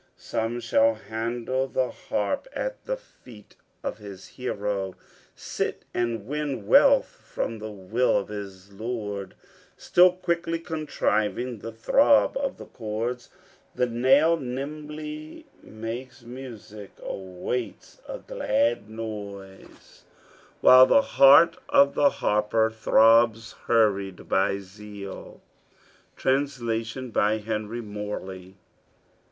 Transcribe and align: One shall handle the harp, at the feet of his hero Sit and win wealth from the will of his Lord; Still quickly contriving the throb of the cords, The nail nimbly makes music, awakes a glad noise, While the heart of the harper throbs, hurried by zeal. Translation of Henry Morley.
One 0.31 0.59
shall 0.61 0.95
handle 0.95 1.67
the 1.67 1.91
harp, 1.91 2.47
at 2.53 2.85
the 2.85 2.97
feet 2.97 3.55
of 3.83 3.99
his 3.99 4.29
hero 4.29 4.95
Sit 5.35 5.85
and 5.93 6.25
win 6.25 6.65
wealth 6.65 7.21
from 7.31 7.59
the 7.59 7.69
will 7.69 8.17
of 8.17 8.29
his 8.29 8.73
Lord; 8.73 9.35
Still 9.77 10.13
quickly 10.13 10.57
contriving 10.57 11.59
the 11.59 11.71
throb 11.71 12.35
of 12.37 12.57
the 12.57 12.65
cords, 12.65 13.29
The 13.75 13.85
nail 13.85 14.37
nimbly 14.37 15.45
makes 15.61 16.23
music, 16.23 16.93
awakes 17.03 18.01
a 18.09 18.17
glad 18.17 18.89
noise, 18.89 20.05
While 20.61 20.87
the 20.87 21.03
heart 21.03 21.57
of 21.69 21.93
the 21.93 22.09
harper 22.09 22.71
throbs, 22.71 23.51
hurried 23.67 24.27
by 24.27 24.57
zeal. 24.61 25.41
Translation 26.17 27.11
of 27.15 27.45
Henry 27.45 27.81
Morley. 27.81 28.55